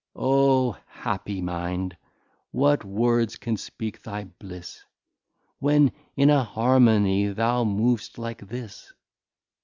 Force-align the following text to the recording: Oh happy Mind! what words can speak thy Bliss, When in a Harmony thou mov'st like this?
Oh 0.15 0.77
happy 0.87 1.43
Mind! 1.43 1.95
what 2.49 2.83
words 2.83 3.35
can 3.35 3.55
speak 3.55 4.01
thy 4.01 4.23
Bliss, 4.23 4.83
When 5.59 5.91
in 6.15 6.31
a 6.31 6.43
Harmony 6.43 7.27
thou 7.27 7.63
mov'st 7.65 8.17
like 8.17 8.47
this? 8.47 8.93